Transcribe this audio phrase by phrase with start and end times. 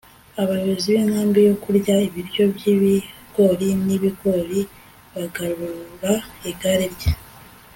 [0.41, 4.59] abayobozi b'inkambi yo kurya ibiryo by'ibigori n'ibigori,
[5.13, 6.11] bagarura
[6.49, 7.11] igare rye